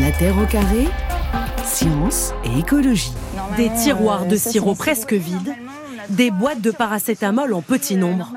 [0.00, 0.86] La Terre au carré,
[1.64, 3.12] science et écologie.
[3.56, 5.54] Des tiroirs de sirop presque vides,
[6.10, 8.32] des boîtes de paracétamol en petit nombre.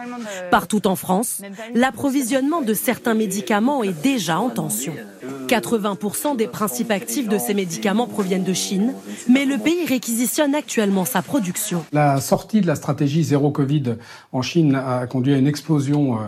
[0.50, 1.42] Partout en France,
[1.76, 4.94] l'approvisionnement de certains médicaments est déjà en tension.
[5.52, 8.94] 80% des principes actifs de ces médicaments proviennent de Chine,
[9.28, 11.83] mais le pays réquisitionne actuellement sa production.
[11.92, 13.96] La sortie de la stratégie zéro Covid
[14.32, 16.20] en Chine a conduit à une explosion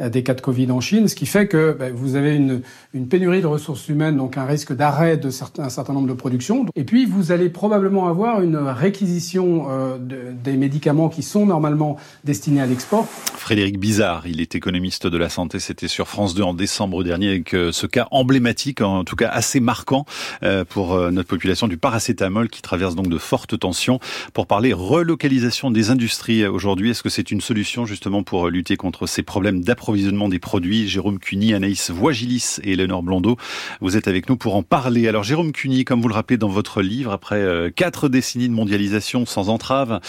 [0.00, 2.60] euh, des cas de Covid en Chine, ce qui fait que ben, vous avez une,
[2.92, 6.12] une, pénurie de ressources humaines, donc un risque d'arrêt de certains, un certain nombre de
[6.12, 6.66] productions.
[6.76, 11.96] Et puis vous allez probablement avoir une réquisition euh, de, des médicaments qui sont normalement
[12.24, 13.06] destinés à l'export.
[13.06, 17.30] Frédéric Bizarre, il est économiste de la santé, c'était sur France 2 en décembre dernier
[17.30, 20.04] avec euh, ce cas emblématique en tout cas assez marquant
[20.42, 24.00] euh, pour euh, notre population du paracétamol qui traverse donc de fortes tensions.
[24.32, 28.76] Pour parler relocalisation des industries euh, aujourd'hui, est-ce que c'est une solution justement pour lutter
[28.76, 30.88] contre ces problèmes d'approvisionnement des produits?
[30.88, 33.36] Jérôme Cuny, Anaïs Voigilis et Léonore Blondeau,
[33.80, 35.08] vous êtes avec nous pour en parler.
[35.08, 39.26] Alors Jérôme Cuny, comme vous le rappelez dans votre livre, après quatre décennies de mondialisation
[39.26, 40.00] sans entrave,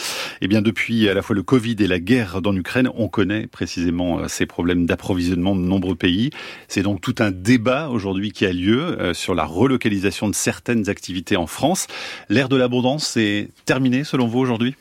[0.41, 3.47] eh bien depuis à la fois le Covid et la guerre dans l'Ukraine, on connaît
[3.47, 6.31] précisément ces problèmes d'approvisionnement de nombreux pays.
[6.67, 10.89] C'est donc tout un débat aujourd'hui qui a lieu euh, sur la relocalisation de certaines
[10.89, 11.87] activités en France.
[12.29, 14.75] L'ère de l'abondance est terminée selon vous aujourd'hui?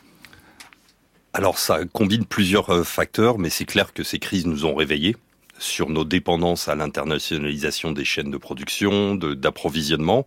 [1.33, 5.17] Alors ça combine plusieurs euh, facteurs, mais c'est clair que ces crises nous ont réveillés
[5.59, 10.27] sur nos dépendances à l'internationalisation des chaînes de production, d'approvisionnement.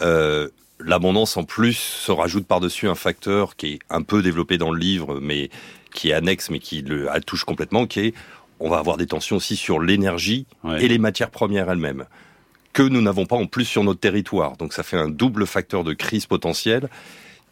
[0.00, 0.48] Euh,
[0.84, 4.80] L'abondance en plus se rajoute par-dessus un facteur qui est un peu développé dans le
[4.80, 5.48] livre, mais
[5.94, 8.14] qui est annexe, mais qui le touche complètement, qui est
[8.58, 10.46] on va avoir des tensions aussi sur l'énergie
[10.78, 12.06] et les matières premières elles-mêmes
[12.72, 14.56] que nous n'avons pas en plus sur notre territoire.
[14.56, 16.88] Donc ça fait un double facteur de crise potentielle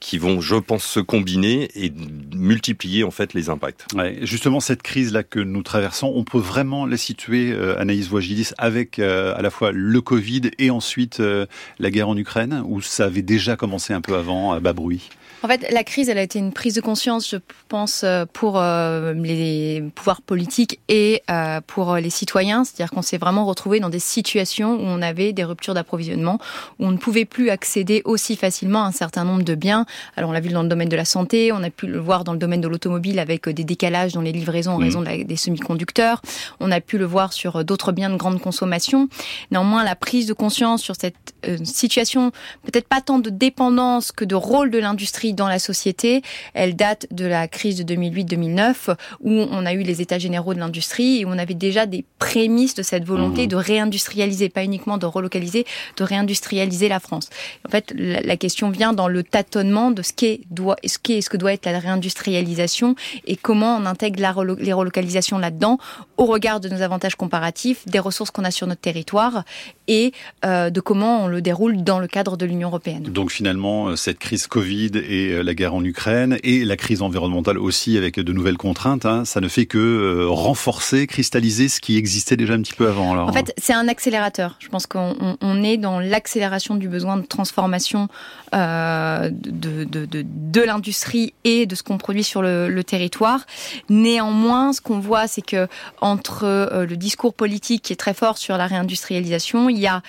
[0.00, 1.92] qui vont, je pense, se combiner et
[2.34, 3.86] multiplier en fait les impacts.
[4.22, 8.98] Justement, cette crise-là que nous traversons, on peut vraiment la situer, euh, Anaïs Voigilis, avec
[8.98, 11.44] euh, à la fois le Covid et ensuite euh,
[11.78, 15.10] la guerre en Ukraine, ou ça avait déjà commencé un peu avant, à bas bruit?
[15.42, 17.36] En fait, la crise, elle a été une prise de conscience, je
[17.68, 22.64] pense, euh, pour euh, les pouvoirs politiques et euh, pour les citoyens.
[22.64, 26.38] C'est-à-dire qu'on s'est vraiment retrouvé dans des situations où on avait des ruptures d'approvisionnement,
[26.78, 29.86] où on ne pouvait plus accéder aussi facilement à un certain nombre de biens.
[30.16, 32.24] Alors, on l'a vu dans le domaine de la santé, on a pu le voir
[32.24, 34.82] dans le domaine de l'automobile avec des décalages dans les livraisons en mmh.
[34.82, 36.20] raison des semi-conducteurs.
[36.60, 39.08] On a pu le voir sur d'autres biens de grande consommation.
[39.50, 41.34] Néanmoins, la prise de conscience sur cette
[41.64, 42.30] situation,
[42.64, 46.22] peut-être pas tant de dépendance que de rôle de l'industrie dans la société,
[46.54, 50.58] elle date de la crise de 2008-2009 où on a eu les états généraux de
[50.58, 53.48] l'industrie et où on avait déjà des prémices de cette volonté mmh.
[53.48, 55.64] de réindustrialiser, pas uniquement de relocaliser,
[55.96, 57.28] de réindustrialiser la France.
[57.66, 61.28] En fait, la, question vient dans le tâtonnement de ce qu'est doit, ce qu'est, ce
[61.28, 62.94] que doit être la réindustrialisation
[63.26, 65.78] et comment on intègre la, les relocalisations là-dedans
[66.16, 69.44] au regard de nos avantages comparatifs, des ressources qu'on a sur notre territoire
[69.88, 70.12] et
[70.44, 73.02] euh, de comment on le déroule dans le cadre de l'Union européenne.
[73.02, 77.02] Donc finalement, euh, cette crise Covid et euh, la guerre en Ukraine et la crise
[77.02, 81.80] environnementale aussi avec de nouvelles contraintes, hein, ça ne fait que euh, renforcer, cristalliser ce
[81.80, 83.16] qui existait déjà un petit peu avant.
[83.16, 84.56] En fait, c'est un accélérateur.
[84.58, 88.08] Je pense qu'on est dans l'accélération du besoin de transformation
[88.54, 93.46] euh, de, l'industrie et de ce qu'on produit sur le, le, territoire.
[93.88, 95.68] Néanmoins, ce qu'on voit, c'est que
[96.00, 100.02] entre le discours politique qui est très fort sur la réindustrialisation, il y a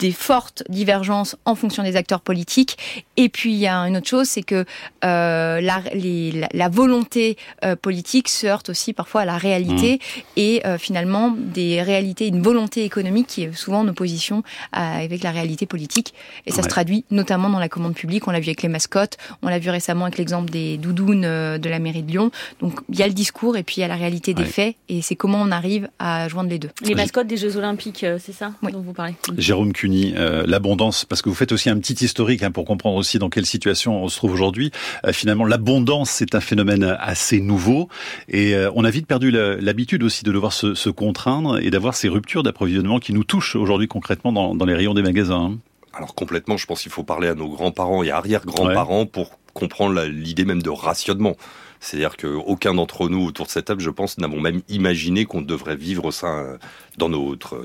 [0.00, 2.76] des fortes divergences en fonction des acteurs politiques.
[3.16, 4.64] Et puis il y a une autre chose, c'est que
[5.04, 10.20] euh, la, les, la, volonté euh, politique se heurte aussi parfois à la réalité mmh.
[10.36, 15.30] et euh, finalement des réalités, une volonté économique qui est souvent en opposition avec la
[15.30, 16.14] réalité politique.
[16.46, 16.62] Et ça ouais.
[16.64, 18.26] se traduit notamment dans la commande publique.
[18.26, 21.58] On l'a vu avec les mascottes, on l'a vu récemment avec l'exemple des doudounes euh,
[21.58, 22.30] de la mairie de Lyon.
[22.60, 24.76] Donc il y a le discours et puis il y a la réalité des faits.
[24.88, 26.70] Et c'est comment on arrive à joindre les deux.
[26.82, 28.72] Les mascottes des Jeux Olympiques, euh, c'est ça oui.
[28.72, 29.14] dont vous parlez?
[29.36, 32.96] Jérôme Cuny euh, l'abondance, parce que vous faites aussi un petit historique hein, pour comprendre
[32.96, 34.70] aussi dans quelle situation on se trouve aujourd'hui.
[35.04, 37.88] Euh, finalement, l'abondance, c'est un phénomène assez nouveau
[38.28, 41.94] et euh, on a vite perdu l'habitude aussi de devoir se, se contraindre et d'avoir
[41.94, 45.52] ces ruptures d'approvisionnement qui nous touchent aujourd'hui concrètement dans, dans, les rayons des magasins.
[45.52, 45.58] Hein.
[45.92, 49.06] Alors complètement, je pense qu'il faut parler à nos grands-parents et arrière-grands-parents ouais.
[49.06, 51.36] pour comprendre l'idée même de rationnement.
[51.80, 55.76] C'est-à-dire qu'aucun d'entre nous autour de cette table, je pense, n'avons même imaginé qu'on devrait
[55.76, 56.58] vivre ça
[56.98, 57.56] dans notre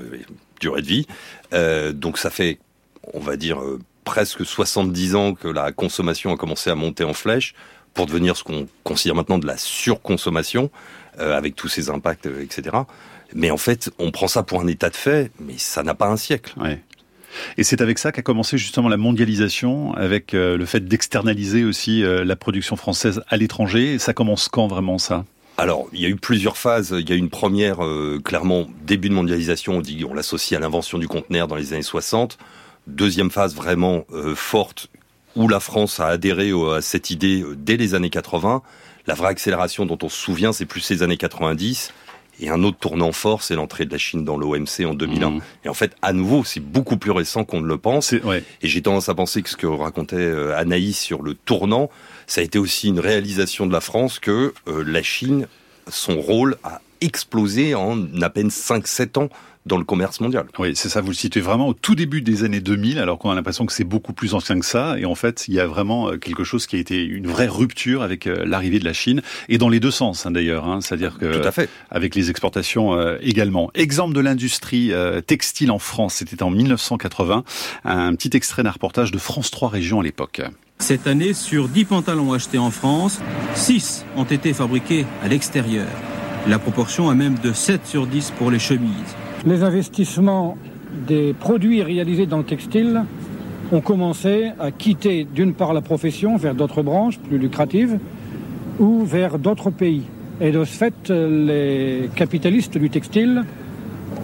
[0.60, 1.06] durée de vie.
[1.52, 2.58] Euh, donc ça fait,
[3.14, 7.14] on va dire, euh, presque 70 ans que la consommation a commencé à monter en
[7.14, 7.54] flèche
[7.94, 10.70] pour devenir ce qu'on considère maintenant de la surconsommation,
[11.18, 12.76] euh, avec tous ses impacts, euh, etc.
[13.34, 16.06] Mais en fait, on prend ça pour un état de fait, mais ça n'a pas
[16.06, 16.54] un siècle.
[17.58, 22.36] Et c'est avec ça qu'a commencé justement la mondialisation, avec le fait d'externaliser aussi la
[22.36, 23.98] production française à l'étranger.
[23.98, 25.24] Ça commence quand vraiment ça?
[25.58, 26.94] Alors, il y a eu plusieurs phases.
[26.98, 30.58] Il y a eu une première, euh, clairement, début de mondialisation, on dit, on l'associe
[30.58, 32.36] à l'invention du conteneur dans les années 60.
[32.86, 34.04] Deuxième phase vraiment
[34.34, 34.88] forte
[35.34, 38.62] où la France a adhéré à cette idée dès les années 80.
[39.06, 41.92] La vraie accélération dont on se souvient, c'est plus ces années 90.
[42.40, 45.30] Et un autre tournant fort, c'est l'entrée de la Chine dans l'OMC en 2001.
[45.30, 45.40] Mmh.
[45.64, 48.12] Et en fait, à nouveau, c'est beaucoup plus récent qu'on ne le pense.
[48.12, 48.22] Et
[48.62, 51.88] j'ai tendance à penser que ce que racontait euh, Anaïs sur le tournant,
[52.26, 55.46] ça a été aussi une réalisation de la France que euh, la Chine,
[55.88, 59.28] son rôle a explosé en à peine 5-7 ans
[59.66, 60.46] dans le commerce mondial.
[60.58, 63.30] Oui, c'est ça, vous le situez vraiment au tout début des années 2000, alors qu'on
[63.30, 65.66] a l'impression que c'est beaucoup plus ancien que ça, et en fait, il y a
[65.66, 68.92] vraiment euh, quelque chose qui a été une vraie rupture avec euh, l'arrivée de la
[68.92, 71.68] Chine, et dans les deux sens hein, d'ailleurs, hein, c'est-à-dire que tout à fait.
[71.90, 73.70] avec les exportations euh, également.
[73.74, 74.92] Exemple de l'industrie
[75.26, 77.44] textile en France, c'était en 1980,
[77.84, 80.42] un petit extrait d'un reportage de France 3 Régions à l'époque.
[80.78, 83.20] Cette année, sur 10 pantalons achetés en France,
[83.54, 85.88] 6 ont été fabriqués à l'extérieur.
[86.46, 90.58] La proportion est même de 7 sur 10 pour les chemises les investissements
[91.06, 93.04] des produits réalisés dans le textile
[93.72, 97.98] ont commencé à quitter d'une part la profession vers d'autres branches plus lucratives
[98.78, 100.02] ou vers d'autres pays.
[100.40, 103.44] Et de ce fait, les capitalistes du textile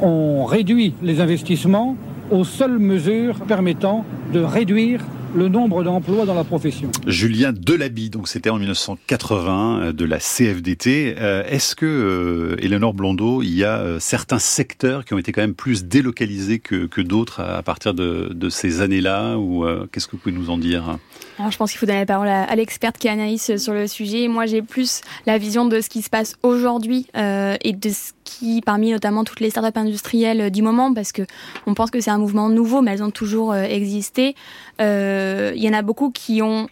[0.03, 1.97] ont réduit les investissements
[2.31, 5.01] aux seules mesures permettant de réduire
[5.35, 6.91] le nombre d'emplois dans la profession.
[7.07, 11.15] Julien Delaby, donc c'était en 1980 euh, de la CFDT.
[11.19, 15.41] Euh, est-ce que, euh, Eleanor Blondeau, il y a certains secteurs qui ont été quand
[15.41, 20.13] même plus délocalisés que, que d'autres à partir de, de ces années-là Ou qu'est-ce que
[20.13, 20.99] vous pouvez nous en dire?
[21.39, 24.29] Alors, je pense qu'il faut donner la parole à, l'experte qui est sur le sujet.
[24.29, 28.61] Moi, j'ai plus la vision de ce qui se passe aujourd'hui et de ce qui,
[28.61, 31.23] parmi notamment toutes les startups industrielles du moment, parce que
[31.67, 34.35] on pense que c'est un mouvement nouveau, mais elles ont toujours existé.
[34.81, 36.69] Euh, il y en a beaucoup qui ont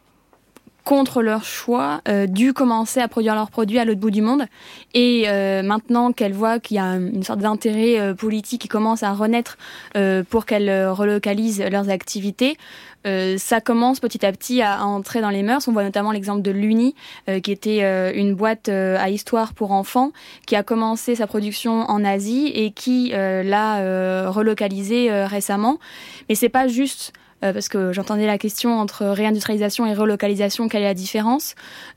[0.84, 4.44] contre leur choix, euh, dû commencer à produire leurs produits à l'autre bout du monde.
[4.94, 9.02] Et euh, maintenant qu'elles voient qu'il y a une sorte d'intérêt euh, politique qui commence
[9.02, 9.56] à renaître
[9.96, 12.56] euh, pour qu'elles relocalisent leurs activités,
[13.38, 15.66] ça commence petit à petit à, entrer dans les mœurs.
[15.68, 16.94] On voit notamment l'exemple de l'Uni,
[17.42, 20.12] qui était une boîte à histoire pour enfants,
[20.46, 25.78] qui a commencé sa production en Asie et qui l'a relocalisée récemment.
[26.28, 30.82] Mais c'est pas juste euh, parce que j'entendais la question entre réindustrialisation et relocalisation, quelle
[30.82, 31.54] est la différence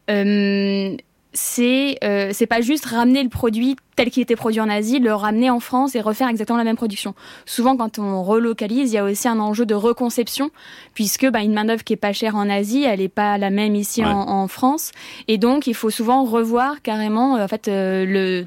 [0.09, 0.95] euh,
[1.33, 5.13] c'est euh, c'est pas juste ramener le produit tel qu'il était produit en Asie, le
[5.13, 7.15] ramener en France et refaire exactement la même production.
[7.45, 10.51] Souvent, quand on relocalise, il y a aussi un enjeu de reconception,
[10.93, 13.49] puisque bah, une main d'œuvre qui est pas chère en Asie, elle est pas la
[13.49, 14.91] même ici en, en, France,
[15.27, 18.45] et donc il faut souvent revoir carrément en fait le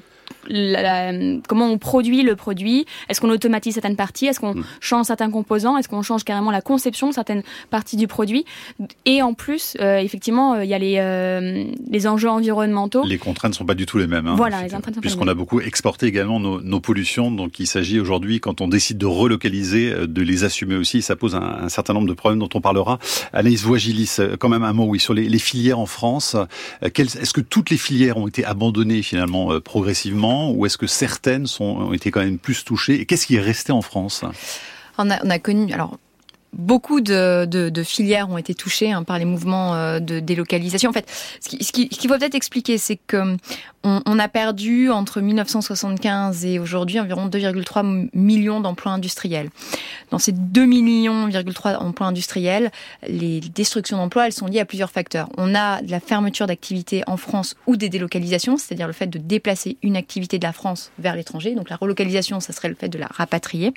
[1.48, 4.64] comment on produit le produit, est-ce qu'on automatise certaines parties, est-ce qu'on mm.
[4.81, 8.44] change certains composants, est-ce qu'on change carrément la conception de certaines parties du produit?
[9.04, 13.04] Et en plus, euh, effectivement, euh, il y a les, euh, les enjeux environnementaux.
[13.04, 14.26] Les contraintes ne sont pas du tout les mêmes.
[14.26, 18.00] Hein, voilà, les contraintes Puisqu'on a beaucoup exporté également nos, nos pollutions, donc il s'agit
[18.00, 21.02] aujourd'hui, quand on décide de relocaliser, de les assumer aussi.
[21.02, 22.99] Ça pose un, certain nombre de problèmes dont on parlera.
[23.32, 26.37] Anaïs Voigilis, quand même un mot, oui, sur les, les filières en France.
[26.82, 30.35] Est-ce que toutes les filières ont été abandonnées finalement progressivement?
[30.50, 33.00] Ou est-ce que certaines ont été quand même plus touchées?
[33.00, 34.24] Et qu'est-ce qui est resté en France?
[34.98, 35.98] On a, on a connu, alors
[36.56, 40.90] beaucoup de, filières ont été touchées hein, par les mouvements euh, de délocalisation.
[40.90, 41.10] En fait,
[41.40, 43.36] ce qui, faut peut-être expliquer, c'est que
[43.84, 49.50] on, on, a perdu entre 1975 et aujourd'hui environ 2,3 millions d'emplois industriels.
[50.10, 52.70] Dans ces 2 millions d'emplois industriels,
[53.06, 55.28] les destructions d'emplois, elles sont liées à plusieurs facteurs.
[55.36, 59.18] On a de la fermeture d'activités en France ou des délocalisations, c'est-à-dire le fait de
[59.18, 61.54] déplacer une activité de la France vers l'étranger.
[61.54, 63.72] Donc la relocalisation, ça serait le fait de la rapatrier.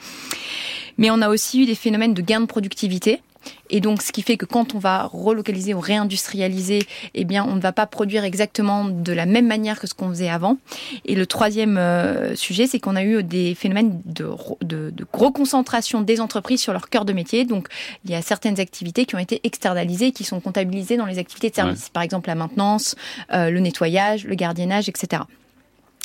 [1.00, 3.22] Mais on a aussi eu des phénomènes de gain de productivité.
[3.70, 6.82] Et donc, ce qui fait que quand on va relocaliser ou réindustrialiser,
[7.14, 10.10] eh bien, on ne va pas produire exactement de la même manière que ce qu'on
[10.10, 10.58] faisait avant.
[11.06, 14.28] Et le troisième euh, sujet, c'est qu'on a eu des phénomènes de,
[14.62, 17.46] de, de reconcentration des entreprises sur leur cœur de métier.
[17.46, 17.70] Donc,
[18.04, 21.50] il y a certaines activités qui ont été externalisées, qui sont comptabilisées dans les activités
[21.50, 21.88] de service.
[21.88, 22.96] Par exemple, la maintenance,
[23.32, 25.24] euh, le nettoyage, le gardiennage, etc.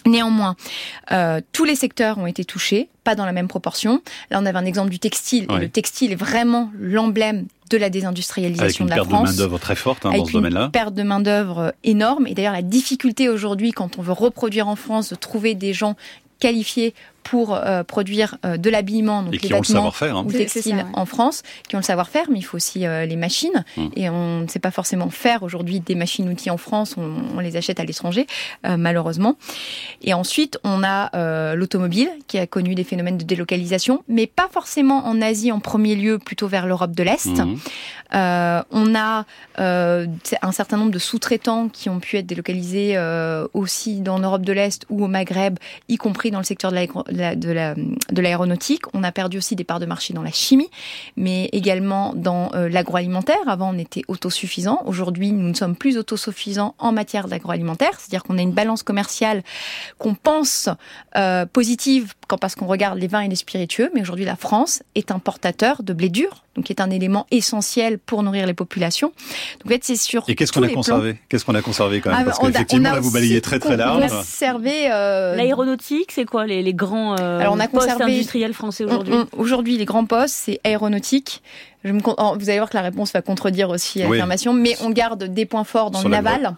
[0.07, 0.57] Néanmoins,
[1.13, 4.03] euh, tous les secteurs ont été touchés, pas dans la même proportion.
[4.31, 5.47] Là, on avait un exemple du textile.
[5.51, 9.07] Et le textile est vraiment l'emblème de la désindustrialisation de la France.
[9.07, 10.65] Avec une perte de main-d'œuvre très forte hein, dans ce domaine-là.
[10.67, 12.27] Une perte de main-d'œuvre énorme.
[12.27, 15.97] Et d'ailleurs, la difficulté aujourd'hui, quand on veut reproduire en France, de trouver des gens
[16.39, 20.25] qualifiés pour euh, produire euh, de l'habillement, donc et les qui vêtements hein.
[20.25, 20.85] ou textiles ça, ouais.
[20.93, 23.64] en France, qui ont le savoir-faire, mais il faut aussi euh, les machines.
[23.76, 23.90] Hum.
[23.97, 27.57] Et on ne sait pas forcément faire aujourd'hui des machines-outils en France, on, on, les
[27.57, 28.26] achète à l'étranger,
[28.66, 29.37] euh, malheureusement.
[30.02, 34.49] Et ensuite, on a euh, l'automobile qui a connu des phénomènes de délocalisation, mais pas
[34.52, 37.40] forcément en Asie en premier lieu, plutôt vers l'Europe de l'Est.
[37.40, 37.59] Hum.
[38.12, 39.25] on a
[39.57, 42.99] un certain nombre de sous-traitants qui ont pu être délocalisés
[43.54, 48.21] aussi dans l'Europe de l'Est ou au Maghreb, y compris dans le secteur de de
[48.21, 48.83] l'aéronautique.
[48.92, 50.71] on a perdu aussi des parts de marché dans la chimie,
[51.16, 53.37] mais également dans l'agroalimentaire.
[53.47, 54.83] Avant, on était autosuffisant.
[54.87, 59.42] Aujourd'hui, nous ne sommes plus autosuffisants en matière d'agroalimentaire, c'est-à-dire qu'on a une balance commerciale
[59.99, 60.68] qu'on pense
[61.52, 65.83] positive parce qu'on regarde les vins et les spiritueux, mais aujourd'hui la France est importateur
[65.83, 69.13] de blé dur, donc qui est un élément essentiel pour nourrir les populations.
[69.61, 70.25] Donc en fait, c'est sûr.
[70.29, 71.17] Et qu'est-ce qu'on a conservé?
[71.29, 72.21] Qu'est-ce qu'on a conservé quand même?
[72.21, 74.03] Ah, Parce qu'effectivement, là, vous balayez très très large.
[74.03, 75.37] On a conservé euh...
[75.37, 78.15] l'aéronautique, c'est quoi les, les grands euh, Alors, on a postes conservé...
[78.15, 79.15] industriels français aujourd'hui?
[79.37, 81.43] Aujourd'hui, les grands postes, c'est aéronautique.
[81.85, 82.01] Je me...
[82.07, 85.45] Oh, vous allez voir que la réponse va contredire aussi l'affirmation, mais on garde des
[85.45, 86.57] points forts dans le naval.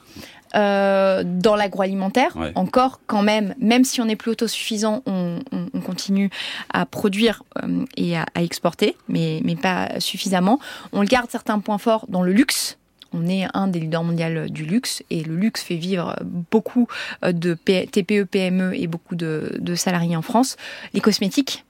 [0.55, 2.37] Euh, dans l'agroalimentaire.
[2.55, 6.31] Encore, quand même, même si on n'est plus autosuffisant, on, on, continue
[6.73, 10.59] à produire euh, et à, exporter, mais, mais pas suffisamment.
[10.93, 12.79] On garde certains points forts dans le luxe.
[13.13, 16.87] On est un des leaders mondiaux du luxe et le luxe fait vivre beaucoup
[17.25, 20.57] euh, de TPE, PME et beaucoup de, de salariés en France.
[20.95, 21.65] Les cosmétiques,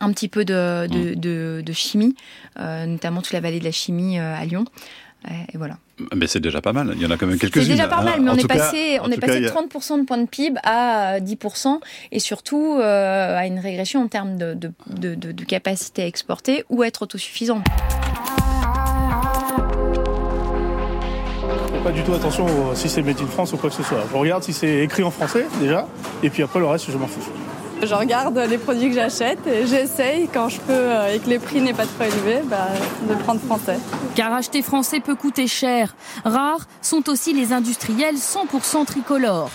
[0.00, 1.62] un petit peu de, de, mm.
[1.62, 2.14] de, chimie,
[2.58, 4.64] notamment toute la vallée de la chimie à Lyon.
[5.52, 5.76] Et voilà.
[6.14, 6.92] Mais c'est déjà pas mal.
[6.96, 7.62] Il y en a quand même quelques-unes.
[7.62, 10.18] C'est déjà pas mal, mais on est, passé, on est passé, de 30% de points
[10.18, 11.80] de PIB à 10%
[12.12, 16.64] et surtout euh, à une régression en termes de, de, de, de, capacité à exporter
[16.68, 17.62] ou être autosuffisant.
[21.82, 24.04] Pas du tout attention si c'est made in France ou quoi que ce soit.
[24.10, 25.88] Je regarde si c'est écrit en français déjà,
[26.22, 27.22] et puis après le reste, je m'en fous.
[27.82, 31.38] Je regarde les produits que j'achète et j'essaye, quand je peux euh, et que les
[31.38, 32.68] prix n'est pas trop élevé, bah,
[33.08, 33.78] de prendre français.
[34.14, 35.94] Car acheter français peut coûter cher.
[36.24, 39.50] Rares sont aussi les industriels 100% tricolores.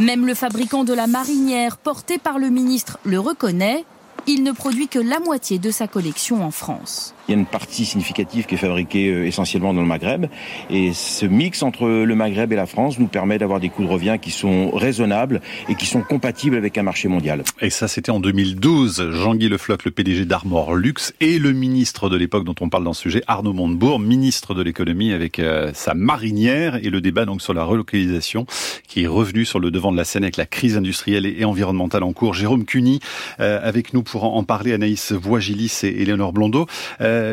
[0.00, 3.84] Même le fabricant de la marinière, porté par le ministre, le reconnaît.
[4.26, 7.14] Il ne produit que la moitié de sa collection en France.
[7.28, 10.26] Il y a une partie significative qui est fabriquée euh, essentiellement dans le Maghreb.
[10.70, 13.88] Et ce mix entre le Maghreb et la France nous permet d'avoir des coûts de
[13.88, 17.42] revient qui sont raisonnables et qui sont compatibles avec un marché mondial.
[17.60, 19.10] Et ça, c'était en 2012.
[19.10, 22.84] Jean-Guy Le Floch, le PDG d'Armor Luxe, et le ministre de l'époque dont on parle
[22.84, 27.24] dans ce sujet, Arnaud Montebourg, ministre de l'économie avec euh, sa marinière et le débat
[27.24, 28.46] donc sur la relocalisation
[28.86, 32.02] qui est revenu sur le devant de la scène avec la crise industrielle et environnementale
[32.02, 32.34] en cours.
[32.34, 33.00] Jérôme Cuny,
[33.40, 36.66] euh, avec nous pour en parler, Anaïs Voigilis et Éléonore Blondeau.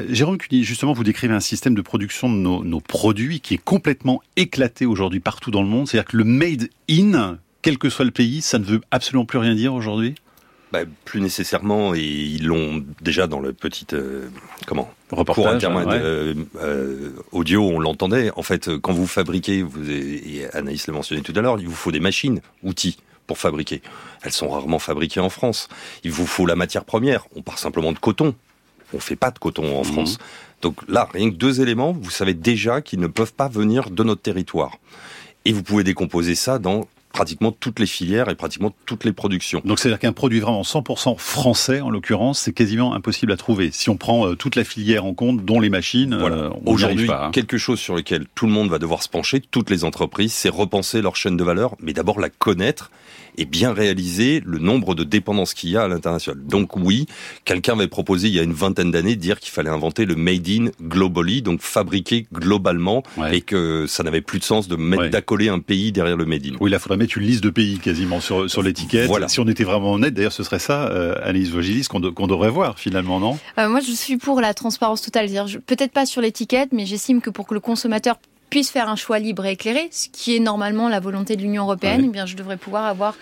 [0.09, 4.21] Jérôme Cuny, justement, vous décrivez un système de production de nos, produits qui est complètement
[4.35, 5.87] éclaté aujourd'hui partout dans le monde.
[5.87, 9.39] C'est-à-dire que le made in, quel que soit le pays, ça ne veut absolument plus
[9.39, 10.15] rien dire aujourd'hui?
[10.71, 14.27] Bah, plus nécessairement, et ils l'ont déjà dans le petit euh,
[14.65, 14.91] comment?
[15.11, 18.31] Reportage euh, audio, on l'entendait.
[18.35, 21.75] En fait, quand vous fabriquez, vous et Anaïs l'a mentionné tout à l'heure, il vous
[21.75, 23.81] faut des machines, outils pour fabriquer.
[24.23, 25.67] Elles sont rarement fabriquées en France.
[26.03, 27.27] Il vous faut la matière première.
[27.35, 28.33] On part simplement de coton.
[28.93, 29.91] On fait pas de coton en mhm.
[29.91, 30.17] France.
[30.61, 34.03] Donc là, rien que deux éléments, vous savez déjà qu'ils ne peuvent pas venir de
[34.03, 34.77] notre territoire.
[35.45, 39.59] Et vous pouvez décomposer ça dans pratiquement toutes les filières et pratiquement toutes les productions.
[39.65, 43.71] Donc c'est-à-dire qu'un produit vraiment 100% français, en l'occurrence, c'est quasiment impossible à trouver.
[43.73, 47.31] Si on prend euh, toute la filière en compte, dont les machines, euh, aujourd'hui, hein.
[47.33, 50.49] quelque chose sur lequel tout le monde va devoir se pencher, toutes les entreprises, c'est
[50.49, 52.91] repenser leur chaîne de valeur, mais d'abord la connaître
[53.37, 56.43] et bien réaliser le nombre de dépendances qu'il y a à l'international.
[56.43, 57.05] Donc oui,
[57.45, 60.15] quelqu'un avait proposé il y a une vingtaine d'années de dire qu'il fallait inventer le
[60.15, 65.09] made in globally, donc fabriqué globalement, et que ça n'avait plus de sens de mettre
[65.09, 66.55] d'accoler un pays derrière le made in.
[66.59, 69.07] Oui, là, il faudrait mettre une liste de pays quasiment sur, sur l'étiquette.
[69.07, 69.27] Voilà.
[69.27, 72.79] Si on était vraiment honnête, d'ailleurs, ce serait ça, euh, Alice Vogilis, qu'on devrait voir
[72.79, 73.39] finalement, non?
[73.57, 75.27] Euh, Moi, je suis pour la transparence totale.
[75.65, 78.17] Peut-être pas sur l'étiquette, mais j'estime que pour que le consommateur
[78.49, 81.63] puisse faire un choix libre et éclairé, ce qui est normalement la volonté de l'Union
[81.63, 83.15] européenne, eh bien, je devrais pouvoir avoir,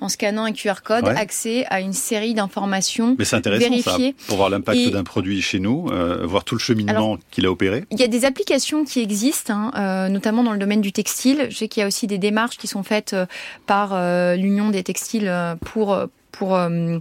[0.00, 4.36] en scannant un QR code, accès à une série d'informations Mais c'est intéressant Ça, pour
[4.36, 7.84] voir l'impact d'un produit chez nous, euh, voir tout le cheminement qu'il a opéré.
[7.90, 11.46] Il y a des applications qui existent, hein, euh, notamment dans le domaine du textile.
[11.50, 13.26] Je sais qu'il y a aussi des démarches qui sont faites euh,
[13.66, 13.94] par
[14.36, 15.96] l'Union des textiles pour
[16.34, 16.98] pour euh,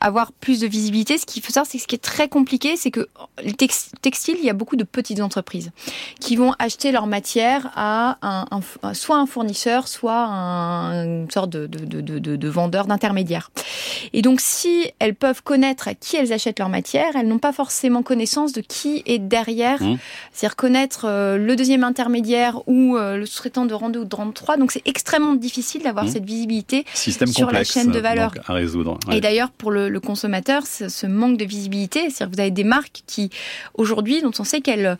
[0.00, 1.16] avoir plus de visibilité.
[1.18, 3.08] Ce qu'il faut savoir, c'est que ce qui est très compliqué, c'est que
[3.42, 5.70] les textiles, il y a beaucoup de petites entreprises
[6.20, 8.60] qui vont acheter leur matière à un,
[8.92, 13.50] soit un fournisseur, soit un, une sorte de, de, de, de vendeur, d'intermédiaire.
[14.12, 17.52] Et donc, si elles peuvent connaître à qui elles achètent leur matière, elles n'ont pas
[17.52, 19.82] forcément connaissance de qui est derrière.
[19.82, 19.98] Mmh.
[20.32, 24.14] C'est-à-dire connaître euh, le deuxième intermédiaire ou euh, le sous-traitant de rang 2 ou de
[24.14, 24.56] rang 3.
[24.56, 26.08] Donc, c'est extrêmement difficile d'avoir mmh.
[26.08, 28.32] cette visibilité sur la chaîne de valeur.
[29.12, 33.02] Et d'ailleurs, pour le, consommateur, ce, manque de visibilité, c'est-à-dire que vous avez des marques
[33.06, 33.30] qui,
[33.74, 34.98] aujourd'hui, dont on sait qu'elles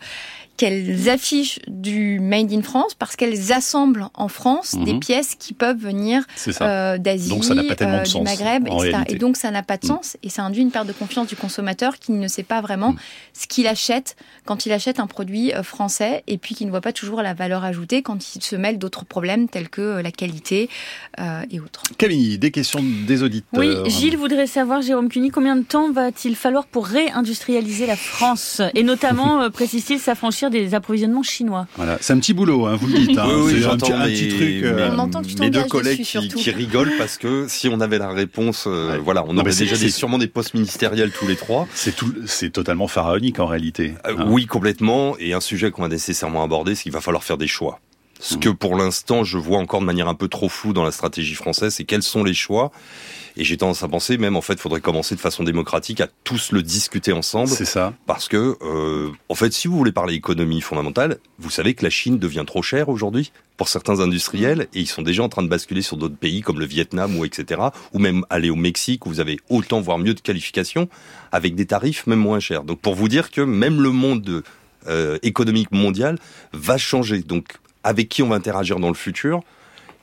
[0.57, 4.99] qu'elles affichent du Made in France parce qu'elles assemblent en France des mhm.
[4.99, 6.23] pièces qui peuvent venir
[6.61, 8.97] euh, d'Asie, euh, du Maghreb, etc.
[9.07, 9.89] Et donc ça n'a pas de mm.
[9.89, 12.91] sens et ça induit une perte de confiance du consommateur qui ne sait pas vraiment
[12.91, 12.97] mm.
[13.33, 16.81] ce qu'il achète quand il achète un produit euh, français et puis qui ne voit
[16.81, 20.69] pas toujours la valeur ajoutée quand il se mêle d'autres problèmes tels que la qualité
[21.49, 21.83] et autres.
[21.97, 23.59] Camille, des questions des auditeurs.
[23.59, 28.61] Oui, Gilles voudrait savoir, Jérôme Cuny, combien de temps va-t-il falloir pour réindustrialiser la France
[28.73, 31.67] et notamment, précise-t-il, s'affranchir des approvisionnements chinois.
[31.75, 33.17] Voilà, c'est un petit boulot, hein, vous le dites.
[33.17, 33.25] Hein.
[33.27, 34.63] oui, oui, un, petit, un petit truc.
[34.63, 34.89] Euh,
[35.39, 39.37] mes deux collègues qui, rigolent parce que si on avait la réponse, euh, voilà, on
[39.37, 41.67] aurait déjà des, sûrement des postes ministériels tous les trois.
[41.73, 43.93] C'est tout, c'est totalement pharaonique en réalité.
[44.05, 44.25] Euh, hein.
[44.29, 45.15] Oui, complètement.
[45.19, 47.79] Et un sujet qu'on va nécessairement aborder, c'est qu'il va falloir faire des choix.
[48.19, 48.39] Ce mmh.
[48.39, 51.35] que pour l'instant je vois encore de manière un peu trop floue dans la stratégie
[51.35, 52.71] française, c'est quels sont les choix
[53.35, 56.07] et j'ai tendance à penser même en fait, il faudrait commencer de façon démocratique à
[56.23, 57.49] tous le discuter ensemble.
[57.49, 57.93] C'est ça.
[58.05, 61.89] Parce que euh, en fait, si vous voulez parler économie fondamentale, vous savez que la
[61.89, 65.47] Chine devient trop chère aujourd'hui pour certains industriels et ils sont déjà en train de
[65.47, 67.61] basculer sur d'autres pays comme le Vietnam ou etc.
[67.93, 70.87] Ou même aller au Mexique où vous avez autant voire mieux de qualifications
[71.31, 72.63] avec des tarifs même moins chers.
[72.63, 74.43] Donc pour vous dire que même le monde
[74.87, 76.19] euh, économique mondial
[76.51, 77.21] va changer.
[77.21, 79.41] Donc avec qui on va interagir dans le futur.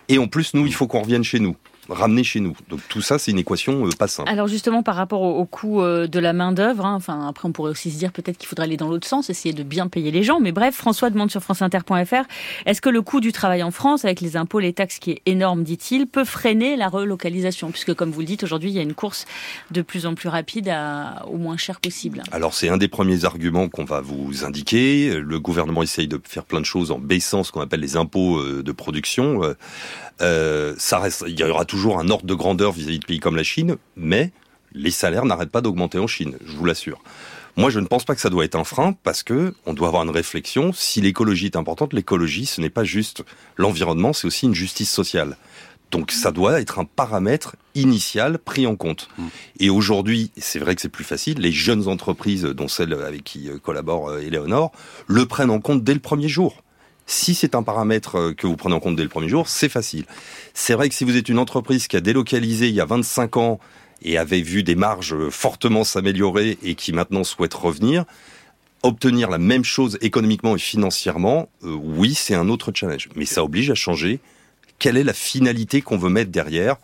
[0.09, 1.57] Et en plus, nous, il faut qu'on revienne chez nous
[1.91, 2.57] ramener chez nous.
[2.69, 4.31] Donc tout ça, c'est une équation euh, pas simple.
[4.31, 7.53] Alors justement, par rapport au, coût euh, de la main d'œuvre, hein, enfin après on
[7.53, 10.11] pourrait aussi se dire peut-être qu'il faudrait aller dans l'autre sens, essayer de bien payer
[10.11, 10.41] les gens.
[10.41, 12.25] Mais bref, François demande sur franceinter.fr
[12.67, 15.23] est-ce que le coût du travail en France, avec les impôts, les taxes qui est
[15.27, 18.83] énorme, dit-il, peut freiner la relocalisation, puisque comme vous le dites, aujourd'hui il y a
[18.83, 19.27] une course
[19.71, 22.23] de plus en plus rapide à, au moins cher possible.
[22.33, 25.15] Alors c'est un des premiers arguments qu'on va vous indiquer.
[25.15, 28.39] Le gouvernement essaye de faire plein de choses en baissant ce qu'on appelle les impôts
[28.39, 29.43] euh, de production.
[30.21, 33.37] Euh, ça reste, il y aura toujours un ordre de grandeur vis-à-vis de pays comme
[33.37, 34.31] la Chine, mais
[34.73, 37.03] les salaires n'arrêtent pas d'augmenter en Chine, je vous l'assure.
[37.57, 39.89] Moi, je ne pense pas que ça doit être un frein parce que on doit
[39.89, 40.73] avoir une réflexion.
[40.73, 43.25] Si l'écologie est importante, l'écologie, ce n'est pas juste
[43.57, 45.37] l'environnement, c'est aussi une justice sociale.
[45.91, 49.09] Donc, ça doit être un paramètre initial pris en compte.
[49.19, 49.25] Mmh.
[49.59, 53.51] Et aujourd'hui, c'est vrai que c'est plus facile, les jeunes entreprises, dont celle avec qui
[53.51, 56.63] euh, collabore Eleonore, euh, le prennent en compte dès le premier jour.
[57.11, 59.69] Si c'est un paramètre euh, que vous prenez en compte dès le premier jour, c'est
[59.69, 60.05] facile.
[60.55, 63.37] C'est vrai que si vous êtes une entreprise qui a délocalisé il y a 25
[63.37, 63.59] ans
[64.03, 68.05] et avait vu des marges fortement s'améliorer et qui maintenant souhaite revenir,
[68.85, 73.09] obtenir la même chose économiquement et financièrement, euh, oui, c'est un autre challenge.
[73.17, 74.21] Mais ça oblige à changer.
[74.79, 76.77] Quelle est la finalité qu'on veut mettre derrière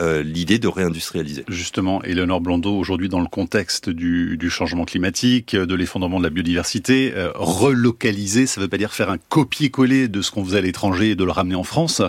[0.00, 1.44] euh, l'idée de réindustrialiser.
[1.48, 7.12] Justement, Eleonore Blondeau, aujourd'hui dans le contexte du, changement climatique, de l'effondrement de la biodiversité,
[7.14, 10.60] euh, relocaliser, ça ne veut pas dire faire un copier-coller de ce qu'on faisait à
[10.62, 12.00] l'étranger et de le ramener en France.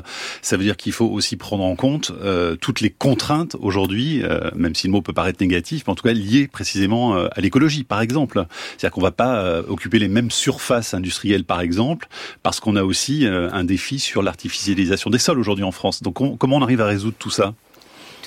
[0.42, 4.24] Ça veut dire qu'il faut aussi prendre en compte euh, toutes les contraintes aujourd'hui,
[4.56, 7.84] même si le mot peut paraître négatif, mais en tout cas liées précisément à l'écologie,
[7.84, 8.46] par exemple.
[8.78, 12.08] C'est-à-dire qu'on ne va pas occuper les mêmes surfaces industrielles, par exemple,
[12.44, 16.02] parce qu'on a aussi un défi sur l'artificialisation des sols aujourd'hui en France.
[16.02, 17.54] Donc comment on arrive à résoudre tout ça?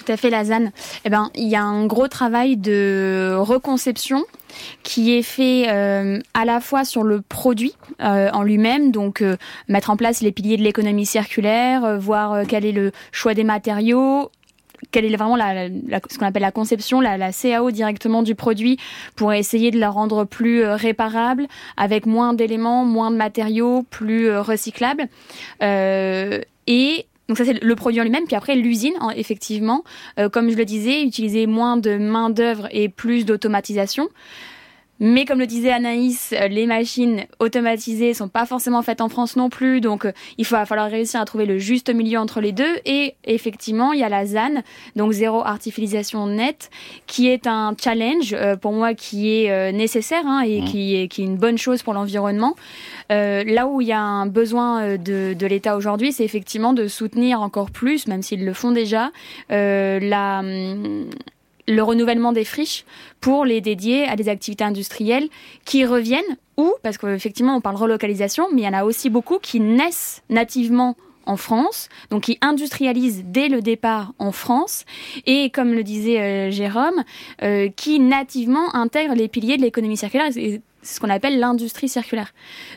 [0.04, 0.70] Tout à fait, la ZAN.
[1.04, 4.24] Eh ben, il y a un gros travail de reconception
[4.82, 9.36] qui est fait euh, à la fois sur le produit euh, en lui-même, donc euh,
[9.68, 14.30] mettre en place les piliers de l'économie circulaire, voir quel est le choix des matériaux,
[14.90, 18.78] quelle est vraiment ce qu'on appelle la conception, la, la, CAO directement du produit
[19.16, 25.08] pour essayer de la rendre plus réparable, avec moins d'éléments, moins de matériaux, plus recyclable.
[25.62, 29.84] et donc ça c'est le produit en lui-même, puis après l'usine, effectivement,
[30.18, 34.08] euh, comme je le disais, utiliser moins de main d'œuvre et plus d'automatisation.
[35.00, 39.35] Mais comme le disait Anaïs, euh, les machines automatisées sont pas forcément faites en France
[39.35, 42.52] non plus, donc euh, il va falloir réussir à trouver le juste milieu entre les
[42.52, 42.78] deux.
[42.85, 44.62] Et effectivement, il y a la ZAN,
[44.94, 46.70] donc zéro artificialisation nette,
[47.07, 50.64] qui est un challenge euh, pour moi qui est nécessaire hein, et mmh.
[50.64, 52.54] qui, est, qui est une bonne chose pour l'environnement.
[53.11, 57.40] là où il y a un besoin de, de l'État aujourd'hui, c'est effectivement de soutenir
[57.40, 59.11] encore plus, même s'ils le font déjà,
[59.50, 61.07] la hum,
[61.66, 62.85] le renouvellement des friches
[63.20, 65.29] pour les dédier à des activités industrielles
[65.64, 66.22] qui reviennent
[66.57, 70.22] ou, parce qu'effectivement on parle relocalisation, mais il y en a aussi beaucoup qui naissent
[70.31, 70.96] nativement
[71.27, 74.85] en France, donc qui industrialisent dès le départ en France,
[75.27, 77.03] et comme le disait euh, Jérôme,
[77.42, 80.31] euh, qui nativement intègrent les piliers de l'économie circulaire
[80.84, 82.32] c'est ce qu'on appelle l'industrie circulaire.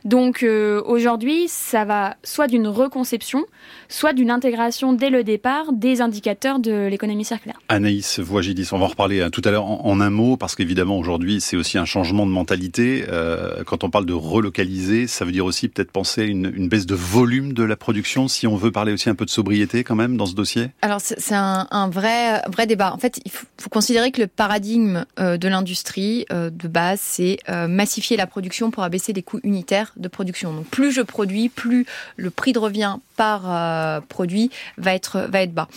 [0.06, 3.46] Donc euh, aujourd'hui, ça va soit d'une reconception,
[3.90, 7.60] soit d'une intégration dès le départ des indicateurs de l'économie circulaire.
[7.68, 10.98] Anaïs Voigidis, on va en reparler hein, tout à l'heure en, un mot, parce qu'évidemment
[10.98, 13.06] aujourd'hui, c'est aussi un changement de mentalité.
[13.10, 16.86] Euh, quand on parle de relocaliser, ça veut dire aussi peut-être penser à une, baisse
[16.86, 19.96] de volume de la production, si on veut parler aussi un peu de sobriété quand
[19.96, 20.70] même dans ce dossier?
[20.82, 22.94] Alors c'est un, vrai, vrai débat.
[22.94, 27.97] En fait, il faut, considérer que le paradigme euh, de l'industrie de base, c'est massifier
[28.16, 30.54] la production pour abaisser les coûts unitaires de production.
[30.54, 35.42] Donc plus je produis, plus le prix de revient par euh, produit va être va
[35.42, 35.68] être bas.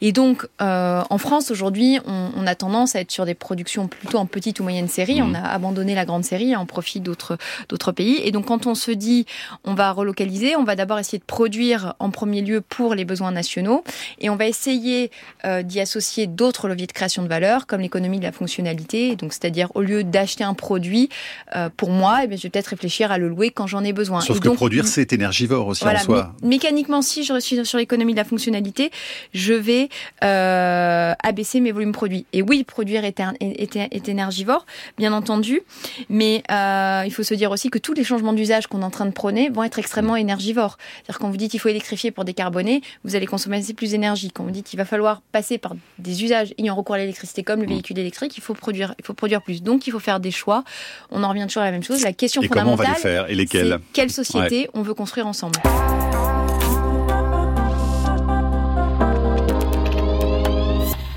[0.00, 3.88] Et donc euh, en France aujourd'hui, on, on, a tendance à être sur des productions
[3.88, 5.20] plutôt en petite ou moyenne série.
[5.20, 5.36] On mmh.
[5.36, 7.36] a abandonné la grande série en profit d'autres
[7.68, 8.20] d'autres pays.
[8.24, 9.26] Et donc quand on se dit
[9.64, 13.32] on va relocaliser, on va d'abord essayer de produire en premier lieu pour les besoins
[13.32, 13.84] nationaux
[14.20, 15.10] et on va essayer
[15.44, 19.16] euh, d'y associer d'autres leviers de création de valeur comme l'économie de la fonctionnalité.
[19.16, 21.08] Donc c'est-à-dire au lieu d'acheter un produit
[21.56, 23.92] euh, pour moi, eh bien, je vais peut-être réfléchir à le louer quand j'en ai
[23.92, 24.20] besoin.
[24.20, 26.32] Sauf et que produire c'est énergivore aussi en soi.
[26.42, 28.90] Mécaniquement, si je suis sur l'économie de la fonctionnalité,
[29.32, 29.88] je vais
[30.22, 32.26] euh, abaisser mes volumes produits.
[32.32, 34.66] Et oui, produire est, est, est énergivore,
[34.96, 35.62] bien entendu,
[36.08, 38.90] mais euh, il faut se dire aussi que tous les changements d'usage qu'on est en
[38.90, 40.78] train de prôner vont être extrêmement énergivores.
[40.96, 44.30] C'est-à-dire quand vous dites qu'il faut électrifier pour décarboner, vous allez consommer plus d'énergie.
[44.30, 47.60] Quand vous dites qu'il va falloir passer par des usages ayant recours à l'électricité comme
[47.60, 49.62] le véhicule électrique, il faut produire, il faut produire plus.
[49.62, 50.64] Donc il faut faire des choix.
[51.10, 52.02] On en revient toujours à la même chose.
[52.02, 54.70] La question et fondamentale, comment on va les faire et lesquels Quelle société ouais.
[54.74, 55.60] on veut construire ensemble